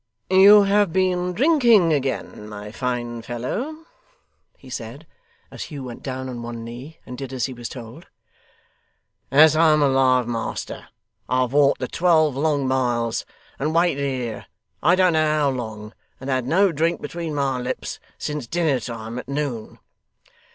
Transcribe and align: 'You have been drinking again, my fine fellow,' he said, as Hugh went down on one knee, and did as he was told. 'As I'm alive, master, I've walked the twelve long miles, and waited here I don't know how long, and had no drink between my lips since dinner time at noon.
'You 0.31 0.63
have 0.63 0.91
been 0.91 1.31
drinking 1.31 1.93
again, 1.93 2.49
my 2.49 2.71
fine 2.71 3.21
fellow,' 3.21 3.85
he 4.57 4.67
said, 4.67 5.05
as 5.51 5.65
Hugh 5.65 5.83
went 5.83 6.01
down 6.01 6.27
on 6.27 6.41
one 6.41 6.63
knee, 6.63 6.97
and 7.05 7.15
did 7.15 7.31
as 7.31 7.45
he 7.45 7.53
was 7.53 7.69
told. 7.69 8.07
'As 9.29 9.55
I'm 9.55 9.83
alive, 9.83 10.25
master, 10.27 10.87
I've 11.29 11.53
walked 11.53 11.81
the 11.81 11.87
twelve 11.87 12.35
long 12.35 12.67
miles, 12.67 13.27
and 13.59 13.75
waited 13.75 14.01
here 14.01 14.47
I 14.81 14.95
don't 14.95 15.13
know 15.13 15.27
how 15.37 15.51
long, 15.51 15.93
and 16.19 16.31
had 16.31 16.47
no 16.47 16.71
drink 16.71 16.99
between 16.99 17.35
my 17.35 17.59
lips 17.59 17.99
since 18.17 18.47
dinner 18.47 18.79
time 18.79 19.19
at 19.19 19.27
noon. 19.29 19.77